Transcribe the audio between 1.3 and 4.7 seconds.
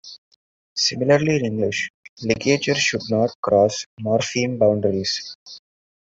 in English, ligatures should not cross morpheme